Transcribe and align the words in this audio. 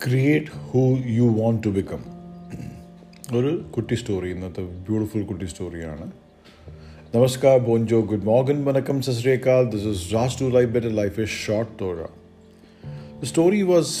Create 0.00 0.50
who 0.70 0.82
you 1.18 1.26
want 1.40 1.60
to 1.66 1.70
become 1.76 2.02
ഒരു 3.38 3.50
കുട്ടി 3.74 3.96
story 4.00 4.28
ഇന്നത്തെ 4.34 4.62
ബ്യൂട്ടിഫുൾ 4.88 5.22
കുട്ടി 5.30 5.46
സ്റ്റോറിയാണ് 5.52 6.06
നമസ്കാർ 7.14 7.56
ബോൻജോ 7.68 7.98
ഗുഡ് 8.10 8.26
മോർഗൻ 8.30 8.58
വണക്കം 8.64 8.98
സസ്രേക്കാൽ 9.02 9.64
this 9.74 9.88
is 9.94 10.04
Raz 10.14 10.38
to 10.40 10.48
life 10.56 10.70
better 10.76 10.92
life 11.00 11.18
is 11.20 11.36
short 11.46 11.74
Thozha 11.82 11.98
the 13.20 13.30
story 13.32 13.62
was 13.72 13.96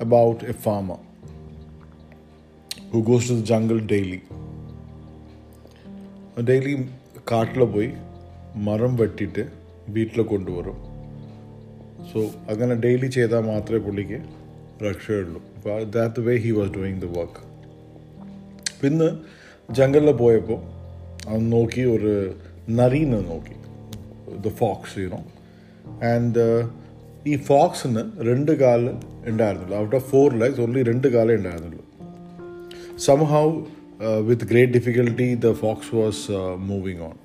about 0.00 0.42
a 0.42 0.54
farmer 0.64 0.98
who 2.90 2.98
goes 3.02 3.24
to 3.28 3.36
the 3.38 3.46
jungle 3.52 3.80
daily. 3.94 4.20
Daily 6.48 6.72
കാട്ടിൽ 7.30 7.62
പോയി 7.74 7.88
മരം 8.66 8.92
വെട്ടിയിട്ട് 8.96 9.42
വീട്ടിൽ 9.88 10.20
കൊണ്ടുവരും. 10.22 10.76
സോ 12.10 12.18
അങ്ങനെ 12.52 12.74
ഡെയിലി 12.84 13.08
ചെയ്താൽ 13.16 13.42
മാത്രമേ 13.44 13.80
പുള്ളിക്ക് 13.86 14.18
അപ്പോൾ 14.82 15.84
that 15.84 16.20
way 16.20 16.34
he 16.36 16.50
was 16.50 16.72
doing 16.72 17.00
the 17.02 17.08
work 17.18 17.42
പിന്നെ 18.80 19.08
ജംഗലിൽ 19.70 20.12
പോയപ്പോൾ 20.12 20.60
അവൻ 21.28 21.50
നോക്കി 21.50 21.80
ഒരു 21.80 22.12
നറീന്ന് 22.70 23.30
നോക്കി. 23.30 23.56
ദ 24.46 24.48
ഫോക്സ് 24.48 24.98
യുനോ 24.98 25.20
ആൻഡ് 26.12 26.44
ഈ 27.26 27.36
ഫോക്സിന് 27.36 28.02
രണ്ട് 28.28 28.52
കാൽ 28.52 28.82
ഉണ്ടായിരുന്നുള്ളൂ. 29.26 29.76
Out 29.78 29.96
of 29.96 30.06
four 30.10 30.38
legs 30.38 30.60
only 30.60 30.82
രണ്ട് 30.82 31.08
കാലേ 31.08 31.34
ഉണ്ടായിരുന്നുള്ളൂ. 31.34 31.84
Somehow 32.96 33.44
with 34.28 34.44
great 34.44 34.72
difficulty 34.72 35.34
the 35.34 35.52
fox 35.52 35.94
was 35.94 36.30
moving 36.70 37.00
on 37.00 37.16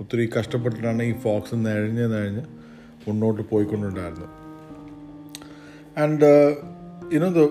ഒത്തിരി 0.00 0.30
കഷ്ടപ്പെട്ടിട്ടാണ് 0.38 1.02
ഈ 1.02 1.12
ഫോക്സ് 1.12 1.54
നിഴഞ്ഞ് 1.54 2.04
നിഴഞ്ഞ് 2.12 2.44
മുന്നോട്ട് 3.08 3.42
പോയിക്കൊണ്ടുണ്ടായിരുന്നത് 3.42 4.28
and 6.02 6.30
you know 7.14 7.28
the 7.36 7.46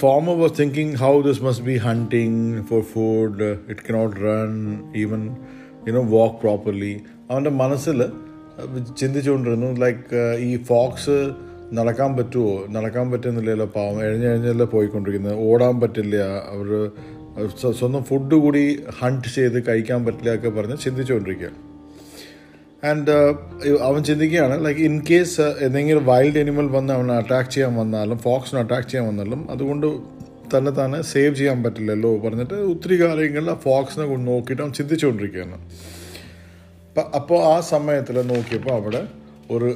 farmer 0.00 0.32
was 0.42 0.52
thinking 0.58 0.88
how 1.02 1.10
this 1.26 1.38
must 1.46 1.60
be 1.68 1.74
hunting 1.84 2.32
for 2.68 2.80
food. 2.92 3.34
It 3.72 3.78
cannot 3.86 4.14
run 4.24 4.54
even 5.02 5.22
you 5.86 5.92
know 5.96 6.02
walk 6.14 6.34
properly. 6.44 6.90
അവന്റെ 7.30 7.50
മനസ്സിൽ 7.50 7.98
ചിന്തിച്ചുകൊണ്ടിരുന്നു 9.00 9.68
like 9.84 10.36
ഈ 10.38 10.50
Fox 10.70 11.16
നടക്കാൻ 11.72 12.16
പറ്റുമോ 12.16 12.66
നടക്കാൻ 12.70 13.10
പറ്റുന്നില്ലല്ലോ 13.10 13.66
പാവം. 13.66 14.02
എഴഞ്ഞെഴഞ്ഞല്ലേ 14.02 14.66
പോയിക്കൊണ്ടിരിക്കുന്നത്. 14.66 15.38
ഓടാൻ 15.48 15.80
പറ്റില്ല. 15.80 16.16
അവർ 16.54 16.70
സ്വന്തം 17.80 18.04
ഫുഡ് 18.04 18.34
കൂടി 18.34 18.64
ഹണ്ട് 19.00 19.28
ചെയ്ത് 19.34 19.66
കഴിക്കാൻ 19.66 20.04
പറ്റില്ല 20.04 20.34
ഒക്കെ 20.34 20.48
പറഞ്ഞ് 20.48 20.76
ചിന്തിച്ചുകൊണ്ടിരിക്കുക 20.84 21.67
ആൻഡ് 22.84 23.10
അവൻ 23.82 24.04
ചിന്തിക്കുകയാണ് 24.04 24.64
ലൈക്ക് 24.64 24.80
ഇൻ 24.80 25.02
കേസ് 25.10 25.40
എന്തെങ്കിലും 25.40 26.06
വൈൽഡ് 26.06 26.38
അനിമൽ 26.38 26.66
വന്ന് 26.66 26.92
അവനെ 26.92 27.14
അറ്റാക്ക് 27.14 27.50
ചെയ്യാൻ 27.50 27.74
വന്നാലും 27.74 28.18
ഫോക്സിനെ 28.18 28.60
അറ്റാക്ക് 28.60 28.88
ചെയ്യാൻ 28.88 29.08
വന്നാലും 29.08 29.50
അതുകൊണ്ട് 29.50 29.86
തന്നെ 30.52 30.70
തന്നെ 30.70 31.02
സേവ് 31.02 31.34
ചെയ്യാൻ 31.34 31.62
പറ്റില്ലല്ലോ 31.62 32.16
പറഞ്ഞിട്ട് 32.16 32.54
ഒത്തിരി 32.54 33.00
കാര്യങ്ങളിൽ 33.00 33.50
ആ 33.50 33.54
ഫോക്സിനെ 33.54 34.06
കൊണ്ട് 34.06 34.30
നോക്കിയിട്ട് 34.30 34.62
അവൻ 34.62 34.72
ചിന്തിച്ചുകൊണ്ടിരിക്കുകയാണ്. 34.72 35.58
അപ്പോൾ 37.14 37.40
ആ 37.54 37.60
സമയത്തിൽ 37.60 38.22
നോക്കിയപ്പോൾ 38.26 38.70
അവിടെ 38.70 39.02
ഒരു 39.50 39.68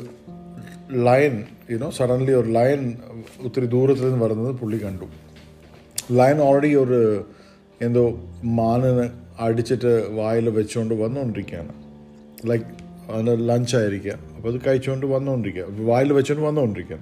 ലയൻ 0.91 1.45
യുനോ 1.71 1.91
സഡൻലി 1.91 2.33
ഒരു 2.33 2.49
ലയൻ 2.51 2.95
ഒത്തിരി 3.45 3.67
ദൂരത്തിൽ 3.67 4.03
നിന്ന് 4.03 4.25
വരുന്നത് 4.25 4.55
പുള്ളി 4.55 4.85
കണ്ടു. 4.85 5.05
ലയൻ 6.13 6.41
ഓൾറെഡി 6.41 6.75
ഒരു 6.75 7.25
എന്തോ 7.81 8.05
മാനിന് 8.45 9.09
അടിച്ചിട്ട് 9.41 9.93
വായിൽ 10.15 10.49
വെച്ചുകൊണ്ട് 10.49 10.95
വന്നുകൊണ്ടിരിക്കുകയാണ്. 10.95 11.73
ലൈക്ക് 12.51 12.65
അതിന്റെ 13.11 13.35
ലഞ്ചായിരിക്കുക 13.35 14.15
അപ്പോൾ 14.37 14.49
അത് 14.53 14.61
കഴിച്ചുകൊണ്ട് 14.67 15.07
വന്നുകൊണ്ടിരിക്കുക 15.07 15.87
വായിൽ 15.87 16.13
വെച്ചുകൊണ്ട് 16.13 16.49
വന്നുകൊണ്ടിരിക്കുക 16.49 16.99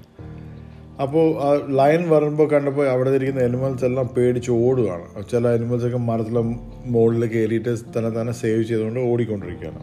അപ്പോൾ 1.03 1.27
ആ 1.43 1.51
ലയൻ 1.79 2.11
വരുമ്പോൾ 2.11 2.51
കണ്ടപ്പോൾ 2.51 2.89
അവിടെ 2.89 3.11
ഇരിക്കുന്ന 3.11 3.45
അനിമൽസ് 3.45 3.84
എല്ലാം 3.84 4.09
പേടിച്ച് 4.09 4.51
ഓടുകയാണ് 4.51 5.31
ചില 5.31 5.49
അനിമൽസൊക്കെ 5.49 5.99
മരത്തിലെ 5.99 6.43
മുകളിൽ 6.87 7.27
കയറിയിട്ട് 7.27 7.78
തന്നെ 7.99 8.10
തന്നെ 8.21 8.33
സേവ് 8.33 8.62
ചെയ്തുകൊണ്ട് 8.62 9.00
ഓടിക്കൊണ്ടിരിക്കുകയാണ്. 9.00 9.83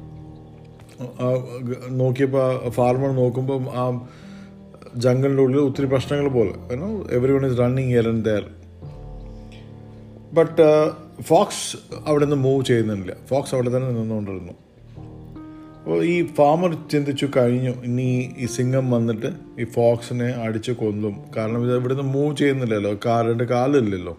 നോക്കിയപ്പോൾ 1.89 2.69
ഫാർമർ 2.69 3.11
നോക്കുമ്പോൾ 3.11 3.61
ആ 3.63 4.07
ജംഗലിന്റെ 4.95 5.43
ഉള്ളിൽ 5.43 5.59
ഒത്തിരി 5.59 5.87
പ്രശ്നങ്ങൾ 5.87 6.27
പോലെ. 6.29 6.53
You know 6.71 6.89
every 7.11 7.31
one 7.31 7.51
is 7.51 7.59
running 7.59 7.91
here 7.91 8.07
and 8.07 8.25
there 8.25 8.45
but 10.33 10.91
fox 11.21 11.77
അവിടെ 12.05 12.25
നിന്ന് 12.25 12.35
മൂവ് 12.35 12.65
ചെയ്യുന്നില്ല. 12.65 13.13
ഫോക്സ് 13.29 13.55
അവിടെ 13.55 13.77
തന്നെ 13.77 13.89
നിന്നുകൊണ്ടിരുന്നു. 13.89 14.53
അപ്പോൾ 15.77 16.03
ഈ 16.03 16.25
ഫാമർ 16.25 16.77
ചിന്തിച്ചു 16.91 17.27
കഴിഞ്ഞു 17.37 17.73
ഇനി 17.83 18.35
ഈ 18.37 18.45
സിംഗം 18.45 18.91
വന്നിട്ട് 18.91 19.29
ഈ 19.59 19.63
ഫോക്സിനെ 19.63 20.25
അടിച്ച് 20.25 20.71
കൊല്ലും. 20.71 21.15
കാരണം 21.37 21.63
ഇത് 21.63 21.75
ഇവിടുന്ന് 21.75 22.03
മൂവ് 22.03 22.37
ചെയ്യുന്നില്ലല്ലോ 22.37 22.97
കാറിന്റെ 23.05 23.45
കാലില്ലല്ലോ. 23.45 24.17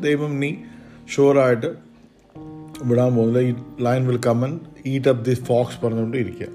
ദൈവം 0.00 0.40
നീ 0.40 0.54
ഷുവറായിട്ട് 1.14 1.70
വിടാൻ 2.82 3.14
പോകുന്നില്ല. 3.14 3.48
ഈ 3.48 3.54
lion 3.84 4.06
will 4.06 4.20
come and 4.26 4.60
eat 4.86 5.08
up 5.08 5.24
this 5.24 5.40
fox 5.40 5.84
പറഞ്ഞുകൊണ്ട് 5.84 6.16
ഇരിക്കുക 6.16 6.46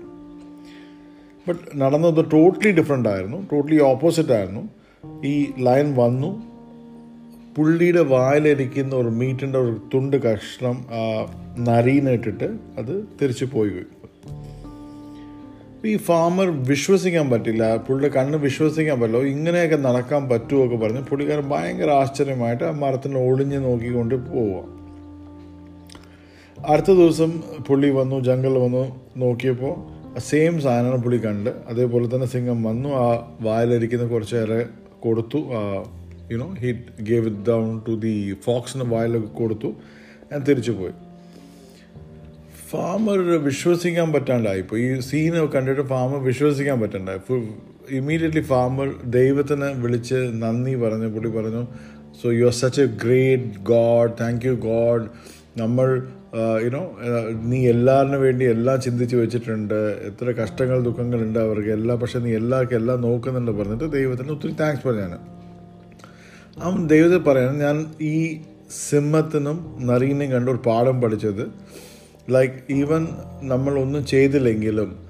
ബട്ട് 1.47 1.81
നടന്നത് 1.81 2.25
ടോട്ടലി 2.31 2.71
ഡിഫറെന്റ് 2.71 3.09
ആയിരുന്നു 3.09 3.37
ടോട്ടലി 3.51 3.81
ഓപ്പോസിറ്റ് 3.81 4.33
ആയിരുന്നു. 4.33 4.63
ഈ 5.25 5.51
ലൈൻ 5.59 5.95
വന്നു. 5.95 6.31
പുള്ളിയുടെ 7.57 8.01
വായിലിരിക്കുന്ന 8.01 8.95
ഒരു 8.95 9.07
മീറ്റിന്റെ 9.07 9.59
ഒരു 9.59 9.81
തുണ്ട് 9.93 10.17
കഷ്ണം 10.23 10.85
നരീനിട്ടിട്ട് 11.59 12.49
അത് 12.77 13.05
തിരിച്ചു 13.21 13.45
പോയി 13.45 13.69
പോയി. 13.69 13.98
ഈ 15.85 15.97
ഫാമർ 15.97 16.47
വിശ്വസിക്കാൻ 16.67 17.29
പറ്റില്ല 17.29 17.75
പുള്ളിയുടെ 17.75 18.15
കണ്ണ് 18.15 18.37
വിശ്വസിക്കാൻ 18.37 18.99
പറ്റില്ല 18.99 19.21
ഇങ്ങനെയൊക്കെ 19.25 19.75
നടക്കാൻ 19.75 20.29
പറ്റുമോ 20.29 20.65
ഒക്കെ 20.65 20.75
പറഞ്ഞ് 20.75 21.01
പുള്ളിക്കാരൻ 21.01 21.49
ഭയങ്കര 21.49 21.89
ആശ്ചര്യമായിട്ട് 21.89 22.63
ആ 22.63 22.71
മരത്തിന് 22.71 23.17
ഒളിഞ്ഞ് 23.17 23.59
നോക്കിക്കൊണ്ട് 23.65 24.15
പോവുക 24.15 24.79
അടുത്ത 26.71 26.91
ദിവസം 26.91 27.31
പുള്ളി 27.67 27.89
വന്നു 27.89 28.19
ജംഗിൾ 28.19 28.53
വന്നു 28.57 28.83
നോക്കിയപ്പോൾ 29.17 29.73
സെയിം 30.19 30.61
സാധനമാണ് 30.61 31.03
പുള്ളി 31.03 31.17
കണ്ട്. 31.17 31.49
അതേപോലെ 31.67 32.15
തന്നെ 32.15 32.27
സിംഗം 32.27 32.63
വന്നു 32.63 32.89
ആ 32.89 33.35
വായിലിരിക്കുന്ന 33.41 34.07
കുറച്ചേറെ 34.07 34.65
കൊടുത്തു 34.99 35.39
you know 36.31 36.47
he 36.63 36.71
gave 37.01 37.27
it 37.27 37.43
down 37.49 37.81
to 37.87 37.91
the 37.91 38.33
ഫോക്സിന് 38.45 38.83
വായിലൊക്കെ 38.83 39.27
കൊടുത്തു 39.27 39.69
ഞാൻ 40.31 40.41
തിരിച്ചു 40.41 40.71
പോയി. 40.71 40.93
ഫാമർ 42.71 43.19
വിശ്വസിക്കാൻ 43.47 44.07
പറ്റാണ്ടായി 44.15 44.59
ഇപ്പോൾ 44.63 44.77
ഈ 44.83 44.87
സീനൊക്കെ 45.07 45.49
കണ്ടിട്ട് 45.55 45.83
ഫാമർ 45.91 46.19
വിശ്വസിക്കാൻ 46.29 46.77
പറ്റണ്ടായി. 46.83 47.19
ഇമ്മീഡിയറ്റ്ലി 47.99 48.43
ഫാമർ 48.51 48.87
ദൈവത്തിനെ 49.17 49.69
വിളിച്ച് 49.83 50.19
നന്ദി 50.43 50.73
പറഞ്ഞു 50.83 51.07
പുള്ളി 51.15 51.29
പറഞ്ഞു 51.37 51.63
so 52.19 52.27
you 52.39 52.45
are 52.49 52.55
such 52.61 52.81
a 52.85 52.89
great 53.03 53.49
god 53.71 54.11
thank 54.21 54.45
you 54.49 54.53
god 54.69 55.05
നമ്മൾ 55.61 55.87
യുനോ 56.65 56.83
നീ 57.51 57.59
എല്ലാവരിനു 57.73 58.17
വേണ്ടി 58.25 58.45
എല്ലാം 58.53 58.77
ചിന്തിച്ച് 58.85 59.15
വെച്ചിട്ടുണ്ട്. 59.21 59.79
എത്ര 60.09 60.31
കഷ്ടങ്ങൾ 60.41 60.77
ദുഃഖങ്ങളുണ്ട് 60.87 61.39
അവർക്ക് 61.45 61.71
എല്ലാ 61.77 61.93
പക്ഷേ 62.01 62.19
നീ 62.25 62.31
എല്ലാവർക്കും 62.41 62.77
എല്ലാം 62.81 63.01
നോക്കുന്നുണ്ട് 63.07 63.51
പറഞ്ഞിട്ട് 63.59 63.87
ദൈവത്തിന് 63.97 64.31
ഒത്തിരി 64.37 64.53
താങ്ക്സ് 64.61 64.85
പറഞ്ഞാണ് 64.87 65.19
അവൻ 66.63 66.79
ദൈവത്തെ 66.93 67.19
പറയാണ് 67.29 67.57
ഞാൻ 67.65 67.77
ഈ 68.13 68.15
സിംഹത്തിനും 68.87 69.57
നറീനും 69.89 70.27
കണ്ട 70.31 70.47
ഒരു 70.55 70.61
പാഠം 70.69 70.97
പഠിച്ചത്. 71.01 71.45
ലൈക്ക് 72.29 72.73
ഈവൻ 72.73 73.07
നമ്മളൊന്നും 73.41 74.05
ചെയ്തില്ലെങ്കിലും 74.05 75.09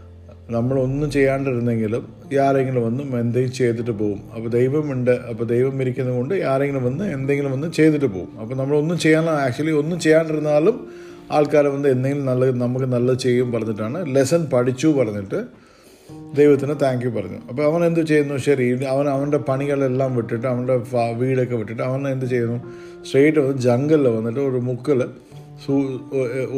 നമ്മളൊന്നും 0.49 1.11
ചെയ്യാണ്ടിരുന്നെങ്കിലും 1.11 2.13
ആരെങ്കിലും 2.39 2.83
വന്ന് 2.85 3.03
എന്തെങ്കിലും 3.03 3.53
ചെയ്തിട്ട് 3.53 3.91
പോകും 3.91 4.19
അപ്പോൾ 4.35 4.49
ദൈവമുണ്ട് 4.49 5.11
അപ്പോൾ 5.11 5.43
ദൈവം 5.43 5.81
ഇരിക്കുന്നത് 5.81 6.15
കൊണ്ട് 6.15 6.33
ആരെങ്കിലും 6.33 6.83
വന്ന് 6.83 7.03
എന്തെങ്കിലും 7.03 7.51
വന്ന് 7.51 7.71
ചെയ്തിട്ട് 7.71 8.05
പോകും 8.05 8.39
അപ്പോൾ 8.41 8.55
നമ്മളൊന്നും 8.55 8.97
ചെയ്യാൻ 8.99 9.29
ആക്ച്വലി 9.29 9.71
ഒന്നും 9.71 9.99
ചെയ്യാണ്ടിരുന്നാലും 9.99 10.87
ആൾക്കാർ 11.31 11.67
വന്ന് 11.67 11.89
എന്തെങ്കിലും 11.89 12.25
നല്ല 12.25 12.45
നമുക്ക് 12.45 12.85
നല്ലത് 12.85 13.17
ചെയ്യും 13.17 13.51
പറഞ്ഞിട്ടാണ് 13.51 14.15
ലെസൺ 14.15 14.47
പഠിച്ചു 14.53 14.87
പറഞ്ഞിട്ട് 14.87 15.69
ദൈവത്തിന് 16.35 16.75
താങ്ക് 16.81 17.05
യു 17.05 17.09
പറഞ്ഞു. 17.09 17.37
അപ്പോൾ 17.49 17.63
അവൻ 17.63 17.85
എന്ത് 17.85 18.05
ചെയ്യുന്നു? 18.05 18.37
ശരി 18.37 18.83
അവൻ 18.83 19.09
അവന്റെ 19.09 19.37
പണികളെല്ലാം 19.37 20.15
വിട്ടിട്ട് 20.15 20.47
അവന്റെ 20.47 20.81
വീടൊക്കെ 21.11 21.55
വിട്ടിട്ട് 21.55 21.83
അവൻ 21.83 22.07
എന്ത് 22.07 22.25
ചെയ്യുന്നു? 22.25 22.57
സ്ട്രെയിറ്റ് 23.05 23.39
വന്ന് 23.39 23.61
ജംഗലിൽ 23.61 24.07
വന്നിട്ട് 24.07 24.39
ഒരു 24.39 24.57
മുക്കിൽ 24.57 25.03
സൂ 25.65 25.73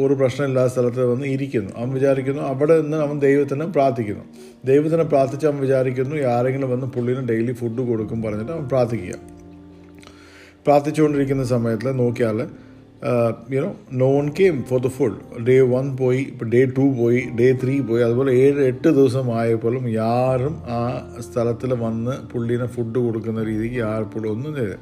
ഒരു 0.04 0.14
പ്രശ്നമില്ലാത്ത 0.14 0.72
സ്ഥലത്ത് 0.72 1.04
വന്ന് 1.04 1.26
ഇരിക്കുന്നു. 1.26 1.70
അവൻ 1.76 1.90
വിചാരിക്കുന്നു 1.92 2.42
അവിടെ 2.42 2.74
നിന്ന് 2.82 2.96
അവൻ 2.96 3.16
ദൈവത്തിനെ 3.18 3.66
പ്രാർത്ഥിക്കുന്നു. 3.66 4.24
ദൈവത്തിനെ 4.64 5.04
പ്രാർത്ഥിച്ച് 5.04 5.46
അവൻ 5.46 5.58
വിചാരിക്കുന്നു 5.60 6.16
ആരെങ്കിലും 6.34 6.70
വന്ന് 6.70 6.86
പുള്ളിന് 6.86 7.22
ഡെയിലി 7.28 7.52
ഫുഡ് 7.52 7.82
കൊടുക്കും 7.90 8.22
പറഞ്ഞിട്ട് 8.22 8.52
അവൻ 8.52 8.66
പ്രാർത്ഥിക്കുക. 8.68 9.14
പ്രാർത്ഥിച്ചുകൊണ്ടിരിക്കുന്ന 10.66 11.44
സമയത്തിൽ 11.44 11.90
നോക്കിയാൽ 12.02 12.40
you know 13.52 13.70
no 13.92 14.08
one 14.18 14.26
came 14.28 14.56
for 14.62 14.80
the 14.80 14.86
full 14.86 15.14
day 15.48 15.54
one 15.60 15.96
പോയി 15.96 16.20
ഇപ്പോൾ 16.32 16.48
ഡേ 16.48 16.60
ടു 16.64 16.84
പോയി 16.98 17.22
ഡേ 17.40 17.46
ത്രീ 17.52 17.80
പോയി 17.80 18.02
അതുപോലെ 18.02 18.32
ഏഴ് 18.32 18.60
എട്ട് 18.62 18.88
ദിവസം 18.88 19.38
ആയപ്പോഴും 19.38 19.88
യാരും 19.88 20.54
ആ 20.68 20.80
സ്ഥലത്തിൽ 21.20 21.74
വന്ന് 21.74 22.12
പുള്ളീനെ 22.32 22.66
ഫുഡ് 22.66 22.98
കൊടുക്കുന്ന 22.98 23.44
രീതിക്ക് 23.44 23.80
ആർപ്പോഴും 23.80 24.30
ഒന്നും 24.30 24.54
ചെയ്ത് 24.56 24.76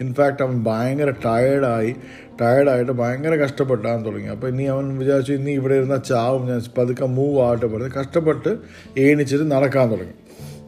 ഇൻഫാക്റ്റ് 0.00 0.42
അവൻ 0.44 0.64
ഭയങ്കര 0.64 1.10
ടയേർഡായി 1.24 1.94
ടയേർഡായിട്ട് 2.40 2.92
ഭയങ്കര 2.92 3.34
കഷ്ടപ്പെട്ടാൻ 3.44 4.06
തുടങ്ങി. 4.06 4.28
അപ്പോൾ 4.28 4.48
ഇനി 4.48 4.62
അവൻ 4.62 4.98
വിചാരിച്ചു 4.98 5.32
ഇനി 5.32 5.50
ഇവിടെ 5.50 5.74
ഇരുന്ന 5.74 5.96
ചാവും 5.96 6.42
ഞാൻ 6.50 6.60
പതുക്കെ 6.78 7.06
മൂവ് 7.06 7.38
ആവട്ടെ 7.46 7.66
പറഞ്ഞ് 7.66 7.90
കഷ്ടപ്പെട്ട് 8.00 8.52
ഏണിച്ചിട്ട് 8.98 9.46
നടക്കാൻ 9.54 9.86
തുടങ്ങി. 9.92 10.14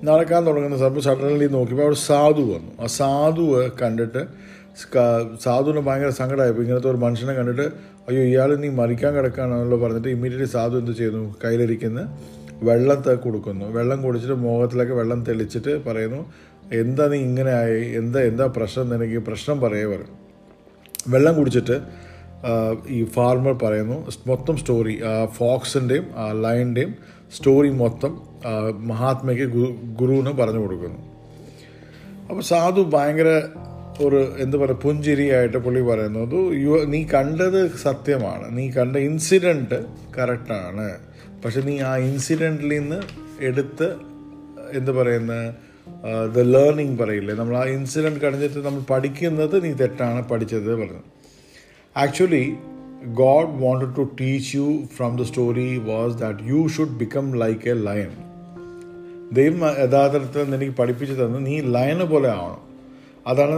നടക്കാൻ 0.05 0.47
തുടങ്ങുന്ന 0.47 0.79
സമയത്ത് 0.79 1.05
സഡൻലി 1.09 1.47
നോക്കിയപ്പോൾ 1.57 1.87
അവിടെ 1.87 2.01
സാധു 2.09 2.43
വന്നു. 2.53 2.73
ആ 2.81 2.87
സാധുവ് 3.01 3.71
കണ്ടിട്ട് 3.83 4.23
സാധുവിന് 5.45 5.83
ഭയങ്കര 5.87 6.11
സങ്കടമായിപ്പോൾ 6.21 6.63
ഇങ്ങനത്തെ 6.63 6.91
ഒരു 6.91 6.99
മനുഷ്യനെ 7.05 7.35
കണ്ടിട്ട് 7.35 7.67
അയ്യോ 8.09 8.23
ഇയാൾ 8.23 8.51
നീ 8.57 8.69
മരിക്കാൻ 8.81 9.15
കിടക്കുകയാണല്ലോ 9.17 9.79
പറഞ്ഞിട്ട് 9.85 10.09
ഇമ്മീഡിയറ്റ്ലി 10.09 10.51
സാധു 10.57 10.77
എന്ത് 10.77 10.93
ചെയ്യുന്നു? 10.99 11.23
കയ്യിലിരിക്കുന്ന 11.45 12.01
വെള്ളത്തെ 12.69 13.15
കൊടുക്കുന്നു. 13.25 13.65
വെള്ളം 13.79 14.03
കുടിച്ചിട്ട് 14.03 14.37
മുഖത്തിലൊക്കെ 14.45 14.95
വെള്ളം 14.95 15.25
തെളിച്ചിട്ട് 15.29 15.73
പറയുന്നു 15.87 16.21
എന്താ 16.73 17.05
നീ 17.09 17.19
ഇങ്ങനെ 17.29 17.53
ആയി? 17.63 17.83
എന്താ 18.01 18.21
എന്താ 18.21 18.47
പ്രശ്നം 18.57 18.87
നിനക്ക്? 18.93 19.19
പ്രശ്നം 19.29 19.61
പറയേ 19.61 19.87
പറയും 19.87 20.15
വെള്ളം 21.13 21.35
കുടിച്ചിട്ട് 21.39 21.77
ഈ 22.97 23.05
ഫാർമർ 23.17 23.55
പറയുന്നു 23.63 23.97
മൊത്തം 24.31 24.57
സ്റ്റോറി 24.57 24.95
ആ 25.11 25.13
ഫോക്സിന്റെയും 25.39 26.07
ആ 26.23 26.33
ലയന്റെയും 26.45 26.95
സ്റ്റോറി 27.37 27.71
മൊത്തം 27.83 28.13
മഹാത്മയ്ക്ക് 28.91 29.47
ഗുരുവിന് 30.01 30.33
പറഞ്ഞു 30.41 30.61
കൊടുക്കുന്നു. 30.65 31.01
അപ്പോൾ 32.29 32.43
സാധു 32.43 32.81
ഭയങ്കര 32.95 33.31
ഒരു 34.07 34.21
എന്ത് 34.45 34.57
പറയുക 34.57 34.79
പുഞ്ചിരിയായിട്ട് 34.83 35.59
പുള്ളി 35.67 35.83
പറയുന്നത് 35.91 36.39
യു 36.65 36.73
നീ 36.95 37.05
കണ്ടത് 37.05 37.61
സത്യമാണ്. 37.77 38.47
നീ 38.57 38.65
കണ്ട 38.71 38.97
ഇൻസിഡന്റ് 38.97 39.79
കറക്റ്റാണ് 40.19 40.89
പക്ഷെ 41.45 41.61
നീ 41.61 41.81
ആ 41.81 41.97
ഇൻസിഡന്റിൽ 42.09 42.69
നിന്ന് 42.79 43.01
എടുത്ത് 43.41 43.89
എന്ത് 44.73 44.91
പറയുന്ന 44.91 45.35
ദ 46.37 46.39
ലേണിംഗ് 46.55 46.99
പറയില്ലേ? 46.99 47.35
നമ്മൾ 47.35 47.57
ആ 47.57 47.65
ഇൻസിഡന്റ് 47.65 48.21
കഴിഞ്ഞിട്ട് 48.23 48.61
നമ്മൾ 48.67 48.83
പഠിക്കുന്നത് 48.91 49.57
നീ 49.65 49.73
തെറ്റാണ് 49.73 50.29
പഠിച്ചത് 50.29 50.71
പറഞ്ഞു. 50.75 51.03
Actually 51.97 52.45
god 53.23 53.51
wanted 53.65 53.91
to 53.97 54.05
teach 54.21 54.51
you 54.57 54.67
from 54.97 55.11
the 55.17 55.23
story 55.23 55.79
was 55.91 56.15
that 56.23 56.39
you 56.43 56.61
should 56.77 56.97
become 57.03 57.27
like 57.39 57.69
a 57.71 57.75
lion 57.89 58.13
ദൈവം 59.33 59.61
യഥാർത്ഥത്തിൽ 59.85 60.55
എനിക്ക് 60.55 60.73
പഠിപ്പിച്ചു 60.73 61.15
തന്നെ 61.15 61.39
നീ 61.39 61.55
ലയനെ 61.77 62.05
പോലെ 62.05 62.29
ആവണം. 62.29 62.63
അതാണ് 63.27 63.55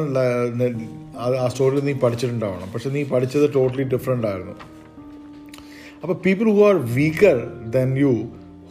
ആ 1.42 1.48
സ്റ്റോറിയിൽ 1.48 1.84
നീ 1.84 1.92
പഠിച്ചിട്ടുണ്ടാവണം. 1.92 2.68
പക്ഷെ 2.72 2.90
നീ 2.90 3.02
പഠിച്ചത് 3.04 3.46
ടോട്ടലി 3.54 3.82
ഡിഫറെന്റ് 3.82 4.26
ആയിരുന്നു. 4.26 4.56
അപ്പോൾ 6.02 6.16
people 6.26 6.50
who 6.52 6.62
are 6.68 6.76
weaker 6.98 7.38
than 7.76 7.90
you 7.98 8.12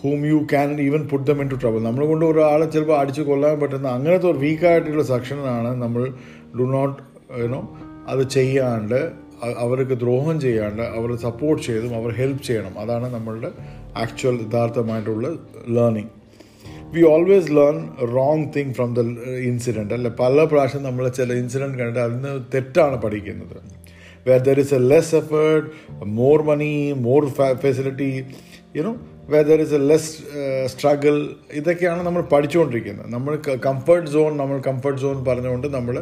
whom 0.04 0.26
you 0.26 0.48
can 0.52 0.82
even 0.82 1.08
put 1.08 1.26
them 1.28 1.42
into 1.50 1.56
trouble 1.56 1.80
നമ്മൾ 1.80 2.06
കൊണ്ട് 2.06 2.26
ഒരാളെ 2.26 2.66
ചിലപ്പോൾ 2.66 3.00
അടിച്ച് 3.00 3.22
കൊല്ലാൻ 3.22 3.60
പറ്റുന്ന 3.60 3.88
അങ്ങനത്തെ 3.88 4.28
ഒരു 4.28 4.38
വീക്കായിട്ടുള്ള 4.38 5.04
സെക്ഷനാണ് 5.04 5.82
നമ്മൾ 5.82 6.14
ഡു 6.60 6.64
നോട്ട് 6.64 6.98
യുനോ 7.42 7.62
അത് 8.08 8.30
ചെയ്യാണ്ട് 8.30 9.00
അവർക്ക് 9.58 9.94
ദ്രോഹം 9.94 10.40
ചെയ്യാണ്ട് 10.40 10.82
അവർ 10.82 11.16
സപ്പോർട്ട് 11.16 11.64
ചെയ്തും 11.64 11.96
അവർ 11.96 12.12
ഹെൽപ്പ് 12.12 12.44
ചെയ്യണം. 12.44 12.80
അതാണ് 12.80 13.14
നമ്മളുടെ 13.14 13.52
actual 13.96 14.36
യഥാർത്ഥമായിട്ടുള്ള 14.36 15.28
learning 15.68 16.14
we 16.94 17.02
always 17.02 17.52
learn 17.52 17.78
wrong 18.16 18.46
thing 18.56 18.74
from 18.74 18.94
the 18.94 19.02
incident 19.50 19.94
അല്ലെ 19.94 20.10
പല 20.10 20.44
പ്രാവശ്യം 20.44 20.84
നമ്മൾ 20.84 21.10
ചില 21.10 21.34
ഇൻസിഡന്റ് 21.34 21.78
കണ്ടിട്ട് 21.78 22.00
അതിൽ 22.00 22.16
നിന്ന് 22.16 22.44
തെറ്റാണ് 22.54 23.02
പഠിക്കുന്നത്. 23.02 23.58
Where 24.28 24.40
there 24.40 24.60
is 24.60 24.74
a 24.74 24.78
less 24.78 25.16
effort 25.16 25.68
more 26.06 26.42
money 26.42 26.72
more 26.94 27.26
facility 27.62 28.10
you know 28.76 28.94
where 29.32 29.44
there 29.50 29.62
is 29.64 29.76
a 29.78 29.82
less 29.90 30.12
struggle 30.74 31.16
ഇതൊക്കെയാണ് 31.60 32.02
നമ്മൾ 32.08 32.22
പഠിച്ചുകൊണ്ടിരിക്കുന്നത്. 32.34 33.08
നമ്മൾ 33.16 33.34
കംഫർട്ട് 33.68 34.10
സോൺ 34.14 34.32
നമ്മൾ 34.42 34.58
കംഫർട്ട് 34.68 35.02
സോൺ 35.04 35.18
പറഞ്ഞുകൊണ്ട് 35.30 35.68
നമ്മൾ 35.78 35.96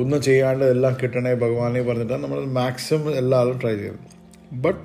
ഒന്നും 0.00 0.20
ചെയ്യാണ്ട് 0.28 0.64
എല്ലാം 0.74 0.94
കിട്ടണേ 1.02 1.32
ഭഗവാനെ 1.44 1.82
പറഞ്ഞിട്ടാണ് 1.88 2.22
നമ്മൾ 2.26 2.40
മാക്സിമം 2.60 3.10
എല്ലാവരും 3.22 3.58
ട്രൈ 3.64 3.74
ചെയ്യുന്നത്. 3.80 4.12
ബട്ട് 4.64 4.80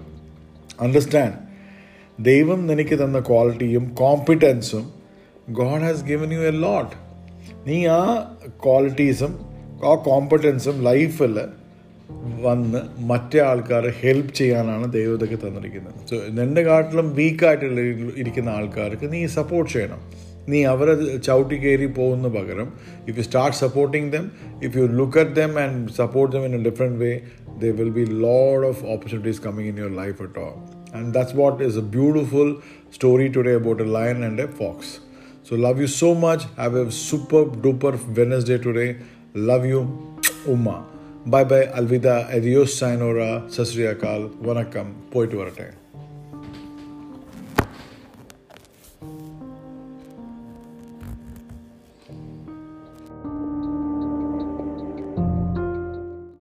അണ്ടർസ്റ്റാൻഡ് 0.86 1.38
ദൈവം 2.30 2.60
നിനക്ക് 2.72 2.96
തന്ന 3.04 3.20
ക്വാളിറ്റിയും 3.30 3.86
കോമ്പിറ്റൻസും 4.02 4.86
god 5.60 5.84
has 5.88 6.04
given 6.12 6.30
you 6.38 6.42
a 6.52 6.54
lot 6.66 6.96
നീ 7.68 7.78
ആ 8.00 8.02
ക്വാളിറ്റീസും 8.66 9.34
ആ 9.90 9.94
കോമ്പറ്റൻസും 10.10 10.78
ലൈഫിൽ 10.90 11.36
വന്ന് 12.42 12.80
മറ്റേ 13.00 13.40
ആൾക്കാരെ 13.40 13.94
ഹെൽപ്പ് 14.02 14.34
ചെയ്യാനാണ് 14.34 14.94
ദൈവം 14.94 15.14
ഇതൊക്കെ 15.14 15.36
തന്നിരിക്കുന്നത്. 15.36 16.10
സോ 16.10 16.16
നിന്റെ 16.30 16.62
കാട്ടിലും 16.62 17.16
വീക്കായിട്ടുള്ള 17.16 17.82
ഇരിക്കുന്ന 18.22 18.50
ആൾക്കാർക്ക് 18.50 19.14
നീ 19.14 19.26
സപ്പോർട്ട് 19.26 19.74
ചെയ്യണം. 19.74 20.02
നീ 20.50 20.64
അവരെ 20.64 20.94
ചവിട്ടി 21.18 21.56
കയറി 21.56 21.86
പോകുന്ന 21.86 22.28
പകരം 22.28 22.74
if 23.08 23.18
you 23.18 23.22
start 23.22 23.58
supporting 23.58 24.12
them 24.12 24.32
if 24.64 24.78
you 24.78 24.84
look 24.84 25.20
at 25.20 25.32
them 25.32 25.60
and 25.60 25.92
support 25.92 26.36
them 26.36 26.46
in 26.46 26.56
a 26.56 26.64
different 26.70 27.00
way 27.00 27.20
there 27.60 27.66
will 27.66 27.90
be 27.90 28.06
load 28.06 28.66
of 28.66 28.86
opportunities 28.86 29.42
coming 29.46 29.68
in 29.68 29.78
your 29.78 29.96
life 29.96 30.22
അട്ടോ 30.22 30.48
and 30.94 31.14
that's 31.14 31.36
what 31.36 31.64
is 31.64 31.78
a 31.78 31.82
beautiful 31.82 32.56
story 32.96 33.28
today 33.28 33.54
about 33.54 33.84
a 33.84 33.86
lion 33.86 34.26
and 34.26 34.42
a 34.42 34.46
fox 34.46 34.94
so 35.50 35.56
love 35.56 35.82
you 35.82 35.86
so 35.86 36.14
much 36.14 36.46
have 36.62 36.80
a 36.80 36.90
super 36.90 37.62
duper 37.62 38.00
Wednesday 38.08 38.58
today 38.58 38.96
love 39.38 39.70
you 39.70 39.82
ഉമ്മ 40.48 40.70
bye 41.26 41.46
பாய் 41.46 41.66
அல்விதா 41.76 42.14
அரியோஸ் 42.32 42.76
சாய்னோரா 42.80 43.28
சஸ்ரீ 43.48 43.84
அகால் 43.86 44.24
வணக்கம் 44.42 44.92
போயிட்டு 45.10 45.38
வரட்டேன் 45.40 45.74